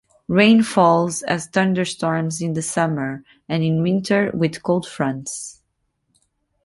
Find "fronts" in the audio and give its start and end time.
4.87-5.61